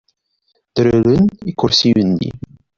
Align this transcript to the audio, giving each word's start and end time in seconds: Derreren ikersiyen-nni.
Derreren 0.75 1.23
ikersiyen-nni. 1.51 2.29